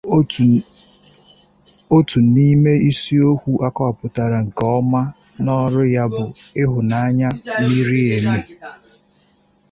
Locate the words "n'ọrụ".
5.43-5.81